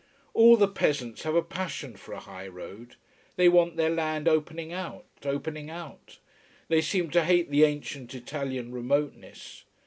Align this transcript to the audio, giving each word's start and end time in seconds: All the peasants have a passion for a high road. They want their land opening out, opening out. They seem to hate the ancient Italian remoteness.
All 0.33 0.57
the 0.57 0.67
peasants 0.67 1.21
have 1.21 1.35
a 1.35 1.43
passion 1.43 1.95
for 1.95 2.13
a 2.15 2.19
high 2.19 2.47
road. 2.47 2.95
They 3.35 3.47
want 3.47 3.75
their 3.75 3.91
land 3.91 4.27
opening 4.27 4.73
out, 4.73 5.05
opening 5.23 5.69
out. 5.69 6.17
They 6.69 6.81
seem 6.81 7.11
to 7.11 7.23
hate 7.23 7.51
the 7.51 7.65
ancient 7.65 8.15
Italian 8.15 8.71
remoteness. 8.71 9.63